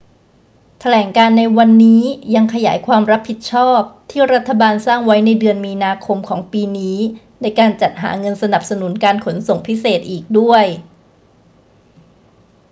[0.79, 2.03] แถลงการณ์ในวันนี้
[2.35, 6.97] ยังขยายความรับผิดชอบที่รัฐบาลสร้างไว้ในเดือนมีนาคมของปีนี้
[7.41, 10.65] ในการจัดหาเงินสนับสนุนการขนส่งพิเศษอีกด้วย